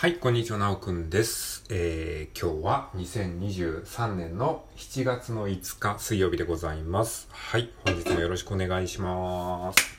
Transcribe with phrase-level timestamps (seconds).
[0.00, 1.64] はい、こんにちは、なおくんです。
[1.70, 7.26] えー、今日は2023年の7月の5日水曜日でございます。
[7.32, 9.96] はい、本日もよろしくお願いします。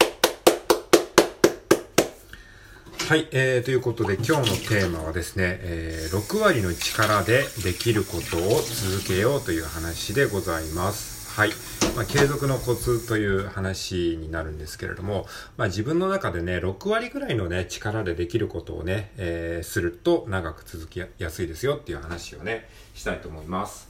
[3.09, 11.18] はい、えー、ということで今日のテーマはですね、えー、6割の力でできることを続けようという話でございます。
[11.39, 11.51] はい。
[11.95, 15.25] まあ、継続のコツという話になるんですけれども、
[15.55, 23.87] まあ、自分の中でね、6割ぐらいのね、力でできることをね、えー、すると長く続きやすいですよっていう話をね、したいと思います。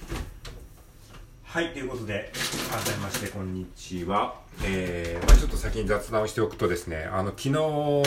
[1.43, 2.31] はい、ということで、
[2.69, 4.35] 改めまして、こんにちは。
[4.63, 8.03] えー、まあ、ちょっと先に雑談をしておくとですね、あの、昨日、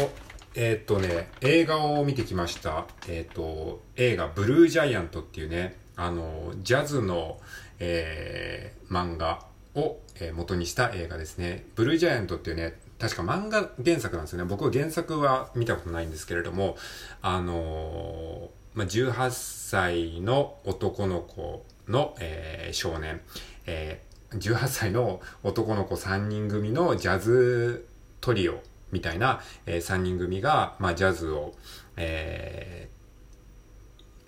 [0.55, 2.87] えっ、とね、映画を見てきました。
[3.09, 7.39] えっ、と、映画、ブルージャイアントっていうね、あの、ジャズの、
[7.79, 11.65] えー、漫画を、え元にした映画ですね。
[11.75, 14.45] ブルージャイアントっていうね、確か漫画原作なんですよね。
[14.45, 16.77] 僕は原作は見たことないんですけれども、
[17.21, 23.21] あのー、まあ、18歳の男の子の、えー、少年、
[23.67, 27.89] えー、18歳の男の子3人組のジャズ
[28.21, 31.55] トリオみたいな、えー、3人組が、まあ、ジャズを、
[31.97, 33.02] えー、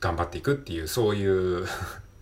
[0.01, 1.67] 頑張っていくっていう、そういう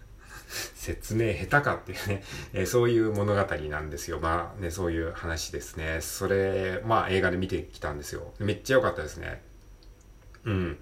[0.74, 4.18] 説明下手かっていうね、えー、そういう物語なんですよ。
[4.20, 6.00] まあね、そういう話ですね。
[6.00, 8.34] それ、まあ映画で見てきたんですよ。
[8.38, 9.42] めっちゃ良かったですね。
[10.44, 10.78] うん。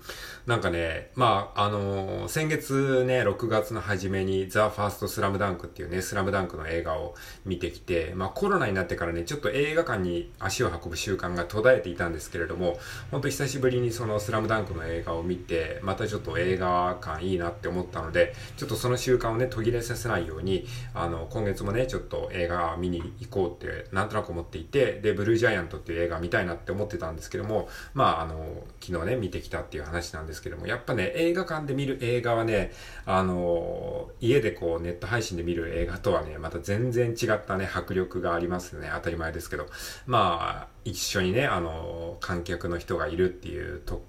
[0.46, 12.78] なんかね、まあ、あのー、先月ね、6月の初めに、ザ・ファースト・スラムダンクっていうね、スラムダンクの映画を見てきて、まあ、コロナになってからね、ちょっと映画館に足を運ぶ習慣が途絶えていたんですけれども、
[13.10, 32.72] ほんと久しぶりにそのスラムダンクの映画を見て、またちょっと映画館いいなって思ったので、ちょっとその習慣をね、途切れさせないように、あの、今月もね、ちょっと映画見に行こうって、なんとなく思っていて、で、ブルージャイアントっていう映画見たいなって思ってたんですけども、まあ、あの、昨日ね、見てきてたっていう話なんですけども、やっぱね、映画館で見る映画はね、
[33.04, 38.90] あのー、家でこうネット配信で見る映画とはね、また全然違ったね、迫力がありますよね。
[38.94, 39.66] 当たり前ですけど。
[40.06, 44.02] まあ、一緒にね、あのー、観客の人がいるっていうと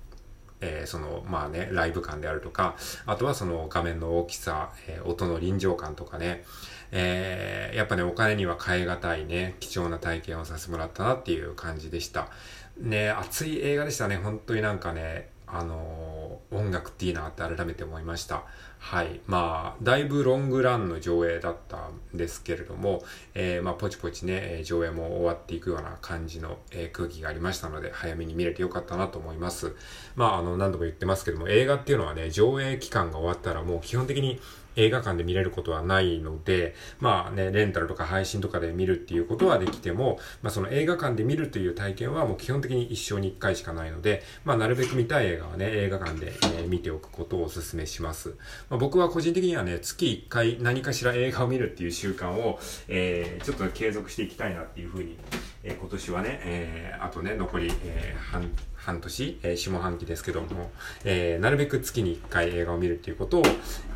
[0.62, 2.76] えー、その、まあね、ライブ感であるとか、
[3.06, 6.44] あとはその画面の大きさ、えー、音の臨場感とかね、
[6.92, 12.30] えー、やっぱね、お金には変え難いね、貴重な体験をさせてもらったなっていう感じでした。
[12.78, 14.18] ね、熱い映画でしたね。
[14.18, 18.44] 本当になんかね、あのー、音楽っていいなって改めて思いました。
[18.80, 19.20] はい。
[19.28, 23.04] まあ、だいぶロングランの上映だったんですけれども、
[23.36, 29.76] えー、まあ、ポチポチね、上映も終わっていくような感じの、えー、空気がありましたので、早めに見れてよかったなと思います。
[30.16, 34.40] まあ、あの、何度も言ってますけども、映画っていうのはね、上映期間が終わったらもう基本的に
[34.76, 48.36] 映画館で見れることはないので、まあね、レンタルとか配信とかで見るっていうことはできても、まあその映画館で見るという体験はもう基本的に一生に一回しかないので、まあなるべく見たい映画はね、映画館で、え、見ておくことをお勧めします。
[48.70, 55.18] まあ、僕は個人的にはね、月一回何かしら映画を見るっていう習慣を、えー、ちょっと継続していきたいなっていうふうに、
[55.64, 60.72] えー、今年はね、えー、あとね、残り、えー、半、半年、えー、下半期ですけども、
[61.04, 63.44] えー、なるべく月に1回映画を見るということを、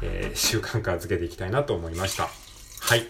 [0.02, 2.30] えー、習慣化づけていきたいなと思いました。
[2.82, 3.08] はい。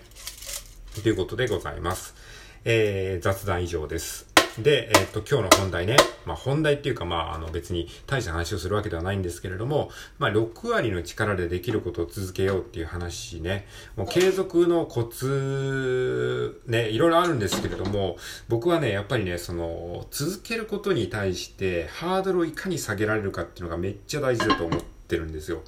[1.01, 2.15] ということでございます。
[2.63, 4.34] えー、雑談以上です。
[4.59, 5.97] で、えっ、と、今日の本題ね。
[6.25, 13.67] まあ、本題っていうか、まあ、あの、別に大した話をするわけではないんですけれども、まあ、6割の力でできることを続けようっていう話ね。
[13.97, 18.15] もう、継続のコツ、ね、いろいろあるんですけれども、
[18.47, 25.63] 僕はね、やっぱりね、その、続けることに対して、ハードルをいかに下げられるかっていうのがめっちゃ大事だと思ってるんですよ。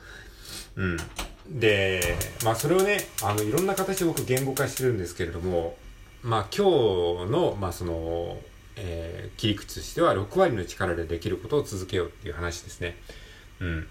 [0.77, 0.97] うん。
[1.49, 2.15] で、
[2.45, 5.75] まあ、それをね、あの、いろんな形で僕言語化してるんですけれども、
[6.23, 8.37] まあ、今日の、まあ、その、
[8.77, 12.95] えー、切り口としては6割の力でできることを続けようっていう話ですね。
[13.59, 13.87] うん。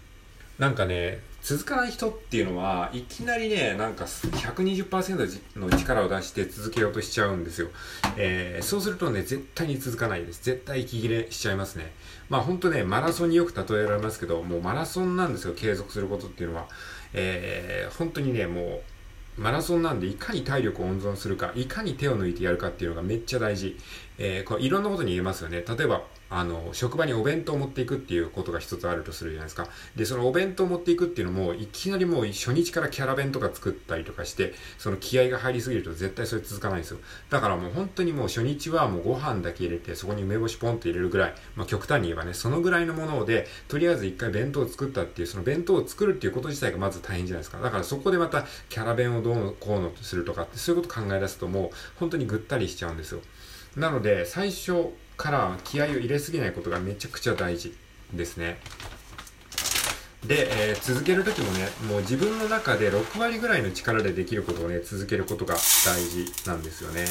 [0.58, 7.68] なんかね、続かない人っていうのは、いきなりね、なんか120%の力を出して続けようとしちゃうんですよ。
[8.16, 10.42] えー、そうするとね、絶対に続かないです。
[10.42, 11.92] 絶対息切れしちゃいますね。
[12.30, 16.68] まあほんとね、マラソンによく例えられますけど、もうマラソンなんですよ、継続することっていうのは。
[17.12, 18.95] えー、本当にね、もう、
[19.38, 23.76] マラソンなんでいかに体力を温存するか、いかに手を抜いてやるかっていうのがめっちゃ大事。
[24.18, 25.62] えー、これいろんなことに言えますよね。
[25.66, 29.68] 例えば、あの、職場にお弁当を持っていくっていうことが一つあるとするじゃないですか。
[29.94, 36.98] で、そのお弁当を持っていくっていうのも、いきなりもう初日からキャラ弁とか作ったりとかして、その気合が入りすぎると絶対それ続かないんですよ。
[37.30, 47.60] だからもう本当にもう初日はもうご飯だけ入れて、そこに梅干しポンと入れるぐらい、まあ極端に言えばね、そのぐらいのもので、とりあえず一回弁当を作ったっていう、その弁当を作るっていうこと自体がまず大変じゃないですか。
[47.60, 53.20] だからそこでまたキャラ弁をどうのこうのとするとかって、そういうこと考え出すともう本当にぐったりしちゃうんですよ。
[53.76, 54.86] なので、最初
[55.16, 57.76] から気合を入れすぎないことがめちゃくちゃ大事
[58.12, 58.58] ですね。
[60.26, 67.04] で、えー、続ける時もね、もう自分の中で6割ぐらいの力でできることをね、続けることが大事なんですよね。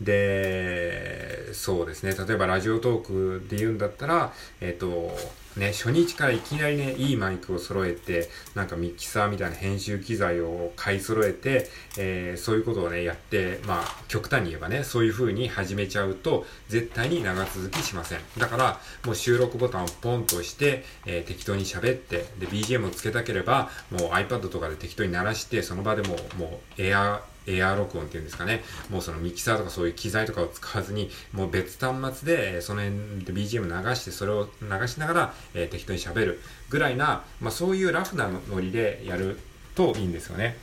[0.00, 2.14] で、そうですね。
[2.14, 5.16] 例えばラジオトークで言うんだったら、えっ、ー、と、
[5.56, 18.18] ね、初日からいきなりね、いいマイクを揃えて、なんかミキサーみたいな編集機材を買い揃えて、えー、そういうことをね、やって、まあ、極端に言えばね、そういう風に始めちゃうと、絶対に長続きしません。
[18.36, 28.62] だから、もう収録ボタンをポンとして、えー、適当に喋って、で、BGM をつけたければ、もう iPad とかで適当に鳴らして、その場でも、もう、エアー、エア録音っていうんですかね。
[28.90, 39.38] もうそのミキサーとかそういう機材とかを使わずに、もう別端末で、その辺で BGM 流して、それを流しながら、えー、適当に喋るぐらいな、まあそういうラフなノリでやる
[39.74, 40.56] といいんですよね。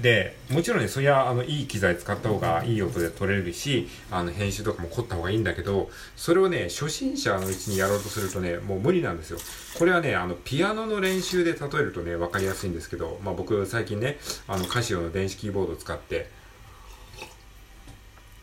[0.00, 9.38] でもちろんねそりゃあのいい機材使った方がいい音で撮れるしあの編集とかも凝った方がいいんだけどそれをね初心者のうちにやろうとするとねもう無理なんですよ。
[9.76, 16.30] これはねあのピアノの練習で例えるとね分かりやすいんですけど、まあ、僕最近ねあのカシオの電子キーボードを使って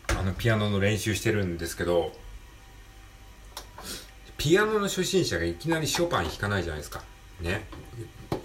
[0.09, 2.11] あのピアノの練習してるんですけど
[4.37, 7.01] ピアノの初心者がいきなりショパン弾かないじゃないですか。
[7.41, 7.65] ね。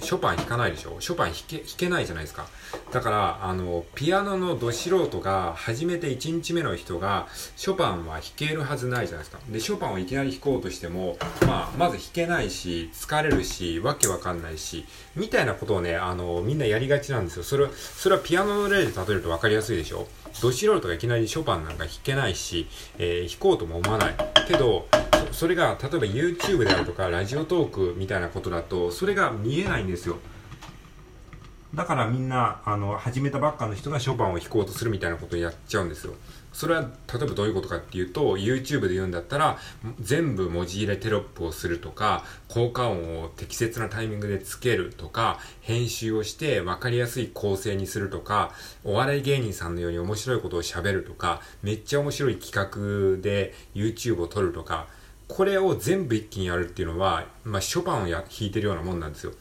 [0.00, 0.96] ショパン弾かないでしょ？
[1.00, 2.46] ショパン弾け弾けないじゃないですか。
[2.92, 9.40] だから、あの、ピアノのど素人が、初めて1日目の人が、ショパンは弾けるはずないじゃないですか。
[9.48, 11.16] で、ショパンをいきなり弾こうとしても、
[11.46, 17.42] まあ、まず弾けないし、疲れるし、わけわかんないし、みたいなことをね、あの、みんなやりがちなんですよ。
[17.44, 20.06] それは、それはピアノの例で例えるとわかりやすいでしょ？
[20.40, 22.68] ど素人がいきなりショパンなんか弾けないし、
[22.98, 24.14] えー、弾こうとも思わない。
[24.46, 24.88] けど、
[25.32, 30.18] それが例えば YouTube であるとかラジオトークみたいなことだとそれが見えないんですよ
[31.74, 36.14] だからみんなあの始めたばっかの人がショパンを弾こうとするみたいなことをやっちゃうんですよ
[36.52, 39.56] それは例えばどういうことかっていうと YouTube で言うんだったら
[40.00, 48.50] 全部文字入れテロップをするとか効果音を適切なタイミングでつけるとか編集をして分かりやすい構成にするとか
[48.82, 54.88] お笑い芸人さんのように面白いことを喋るとかめっちゃ面白い企画で YouTube を撮るとか
[55.28, 59.32] これを全部一気にやるっていうのは、まあ、ショパンをや弾いてるようなもんなんですよ。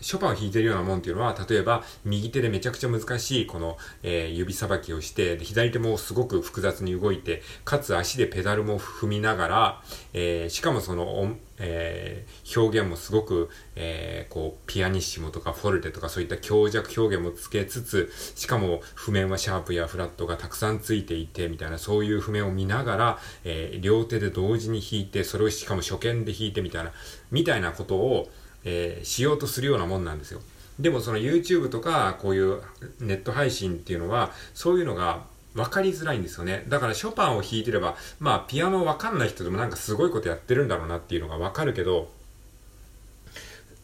[0.00, 26.92] ショパンを弾いてるようなもんっていうのは、例えば、右手でめちゃくちゃ難しい、この、えー、指さばきをして、左手もすごく複雑に動いて、かつ足でペダルも踏みながら、えー、しかもその、えー、表現もすごく、えー、こう、ピアニッシモとかフォルテとかそういった強弱表現もつけつつ、しかも譜面はシャープやフラットがたくさんついていて、みたいな、そういう譜面を見ながら、えー、両手で同時に弾いて、それをしかも初見で弾いてみたいな、
[27.30, 28.30] みたいなことを、
[28.68, 30.40] えー、しようとするようなもんなんですよ。
[30.78, 32.62] でもその YouTube とかこういう
[33.00, 35.24] ネット配信っていうのはそういうのが
[35.54, 36.64] 分かりづらいんですよね。
[36.68, 42.08] だからショパンを弾いてれば、まあピアノ分かんない人でもなんかすごいことやってるんだろうなっていうのが分かるけど、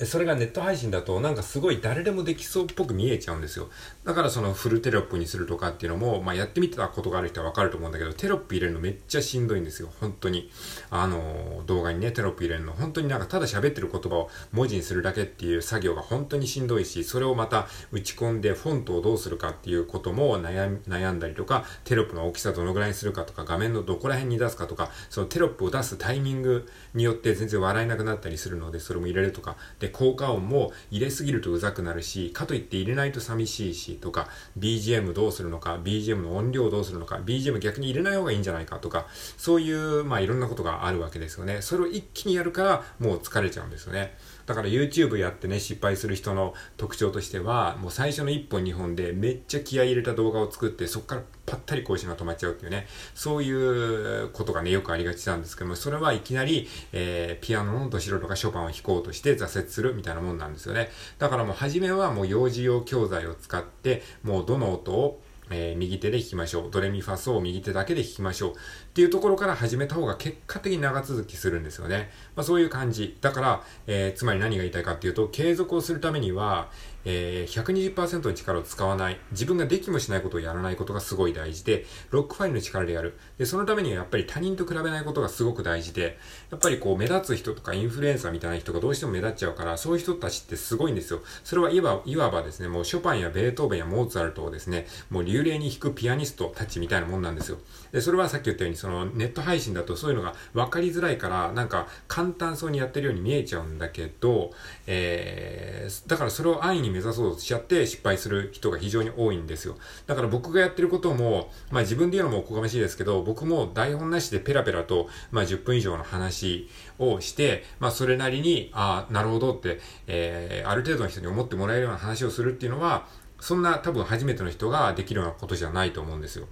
[0.01, 3.71] それがネット配信だとなんかすごい誰でもできそうっぽく見えちゃうんですよ。
[4.03, 9.89] だからそのフルテロップにするとかっていうのも、まあやってみたことがある人はわかると思うんだけど、テロップ入れるのめっちゃしんどいんですよ。
[10.01, 10.51] 本当に。
[10.91, 12.73] あの、動画にね、テロップ入れるの。
[12.73, 29.57] 本当になんかただ喋ってる言葉を文字にするだけっていう作業が本当にしんどいし、それをまた打ち込んでフォントをどうするかっていうことも悩悩んだりとか、テロップの大きさどのぐらいにするかとか、画面のどこら辺に出すかとか、そのテロップを出すタイミングによって全然笑えなくなったりするので、それも入れるとか。
[29.85, 41.61] で、効果音も入れすぎるとうざくなるし、かといって入れないと寂しいし、とか、BGM どうするのか、BGM の音量どうするのか、BGM 逆に入れない方がいいんじゃないかとか、そういう、まあいろんなことがあるわけですよね。
[41.61, 44.17] それを一気にやるから、もう疲れちゃうんですよね。
[44.47, 60.89] だから YouTube やってね、失敗する人の特徴としては、もう最初の1本2本でめっちゃ気合い入れた動画を作って、そこからぱったり更新が止まっちゃうっていうね、そういうことがね、よくありがちなんですけども、それはいきなり、えー、ピアノのど素人がショパンを弾こうとして挫折するみたいなもんなんですよね。
[61.19, 66.71] だからもう初めはもう幼児用教材を使って、もうどの音をえー、右手で弾きましょう。
[66.71, 68.53] ドレミファソを右手だけで弾きましょう。
[68.53, 68.55] っ
[68.95, 72.11] ていうところから始めた方が結果的に長続きするんですよね。
[72.35, 73.17] まあそういう感じ。
[73.21, 76.71] だから、えー、つまり何が言いたいかっていうと、継続をするためには、
[77.05, 83.19] えー、120%の力を使わない、自分ができもしないことをやらないことがすごい大事で、ロックファイルの力でやる。
[83.39, 86.19] で、そのためにはやっぱり他人と比べないことがすごく大事で、
[86.51, 91.21] やっぱりこう目立つ人とかインフルエンサーみたいな人がどうしても目立っちゃうから、そういう人たちってすごいんですよ。
[91.45, 97.59] それはいわいわばですね、もうショパンやベートーベンやモーツァルトをですね、もう流麗に弾くピアニストたちみたいなもんなんですよ。
[97.95, 104.51] で、それはさっき言ったように、そのネット配信だとそういうのが分かりづらいから、なんか簡単そうにやってるように見えちゃうんだけど、
[104.89, 109.77] えー、だからそれを安易に目指そうとしちゃって失敗する人が非常に多いんですよ。
[110.09, 123.07] だから僕がやってることも、まあ自分で言うのもおこがましいですけど、僕も台本なしでペラペラと、まあ10分以上の話をして、まあそれなりに、ああ、なるほどって、えー、ある程度の人に思ってもらえるような話をするっていうのは、
[123.39, 126.49] そんな多分初めての人ができるようなことじゃないと思うんですよ。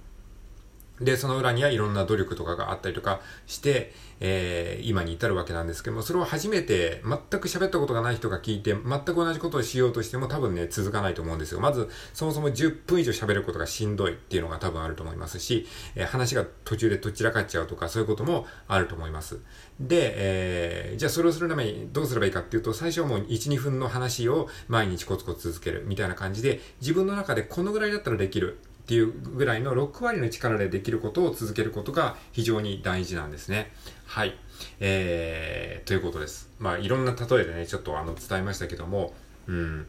[1.01, 11.59] で、その裏にはいろんな努力とかがあったりとかして、えー、今に至るわけなんですけども、それを初めて全く喋ったことがない人が聞いて、全く同じことをしようとしても多分ね、続かないと思うんですよ。
[11.59, 19.39] まず、そもそも10分以上喋ることがしんどいっていうのが多分あると思いますし、えー、話が途中でどちらかっちゃうとか、そういうこともあると思います。
[19.79, 28.59] で、えー、じゃあそれをするためにどうすればいいかっていうと、最初はもう1、2分の話を毎日コツコツ続けるみたいな感じで、自分の中でこのぐらいだったらできる。
[28.83, 33.71] っていうぐらいの6割の力でできることを続けることが非常に大事なんですね。
[34.05, 34.35] はい。
[34.81, 36.49] えー、ということです。
[36.59, 39.13] まあ、いろんな例えでね、ちょっとあの、伝えましたけども、
[39.47, 39.85] うん。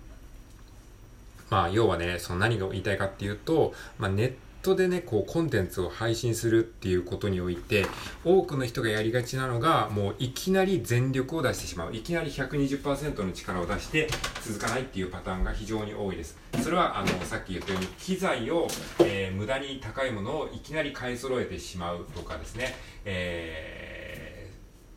[1.51, 4.35] まあ、要はね、その何が言いたいかっていうと、まあ、ネッ
[4.65, 7.85] トでね、こう、コンテンツを配信するっていうことにおいて、
[8.25, 11.95] 多くの人がやりがちなのが、もういきなり全力を出してしまう。
[11.95, 14.09] いきなり120%の力を出して
[14.43, 16.39] 続かないっていうパターンが非常に多いです。
[16.63, 18.67] それは、あの、さっき言ったように、機材を、
[19.01, 23.84] えー、無駄に高いものをいきなり買い揃えてしまうとかですね、えー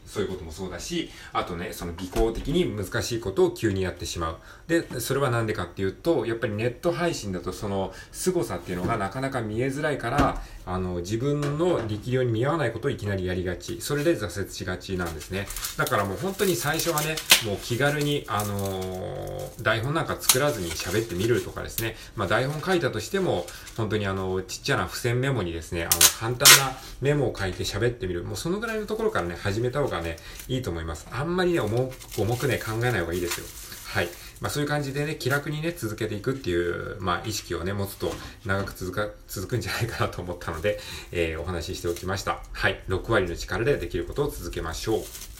[0.08, 4.38] そういうこともそうだし、あとね、その技巧的に難しいことを急にやってしまう。
[4.68, 13.80] で、それはなんでかっていうと、やっぱりネット配信だとその凄さっていうのがなかなか見えづらいから、あの、自分の力量に見合わないことをいきなりやりがち。
[13.82, 15.48] それで挫折しがちなんですね。
[15.78, 23.46] だからもう本当に最初はね、もう気軽に、あのー、台本なんか作らずに喋ってみるとかですね、まあ台本書いたとしても、
[23.78, 28.24] 本当にあの、ちっちゃな付箋メモにですね、あの、簡単なメモを書いて喋ってみる。
[28.24, 31.08] もうそのぐらいのところからね、始めた方がね、いいと思います。
[31.12, 31.90] あんまりね、重
[32.38, 33.46] くね、考えない方がいいですよ。
[33.88, 34.10] はい。
[34.40, 38.12] まあそういう感じでね、気楽にね、続けていくっていう、まあ意識をね、持つと
[38.46, 40.80] 長く続か、続くんじゃないかなと思ったので、
[41.12, 42.44] えー、お話ししておきました。
[42.52, 42.82] はい。
[42.88, 45.37] 6割の力でできることを続けましょう。